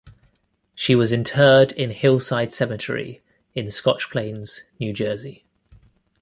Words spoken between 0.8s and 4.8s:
was interred in Hillside Cemetery in Scotch Plains,